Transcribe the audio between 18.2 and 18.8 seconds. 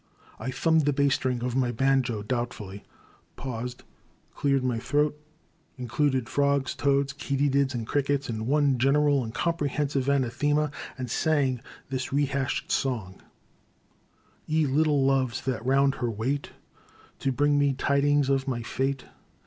of my